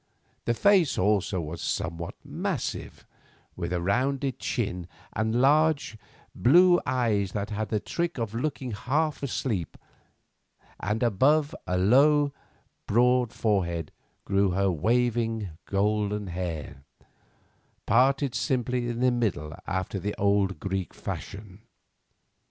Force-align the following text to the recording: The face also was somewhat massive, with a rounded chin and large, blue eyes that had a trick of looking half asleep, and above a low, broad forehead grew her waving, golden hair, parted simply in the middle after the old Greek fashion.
The 0.45 0.55
face 0.55 0.97
also 0.97 1.39
was 1.39 1.61
somewhat 1.61 2.15
massive, 2.23 3.05
with 3.55 3.71
a 3.71 3.79
rounded 3.79 4.39
chin 4.39 4.87
and 5.13 5.39
large, 5.39 5.95
blue 6.33 6.81
eyes 6.87 7.33
that 7.33 7.51
had 7.51 7.71
a 7.71 7.79
trick 7.79 8.17
of 8.17 8.33
looking 8.33 8.71
half 8.71 9.21
asleep, 9.21 9.77
and 10.79 11.03
above 11.03 11.53
a 11.67 11.77
low, 11.77 12.33
broad 12.87 13.31
forehead 13.31 13.91
grew 14.25 14.49
her 14.49 14.71
waving, 14.71 15.51
golden 15.65 16.25
hair, 16.33 16.81
parted 17.85 18.33
simply 18.33 18.87
in 18.87 19.01
the 19.01 19.11
middle 19.11 19.53
after 19.67 19.99
the 19.99 20.15
old 20.17 20.59
Greek 20.59 20.95
fashion. 20.95 21.61